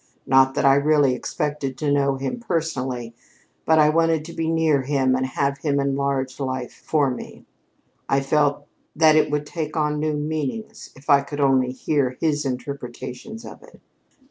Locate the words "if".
10.95-11.07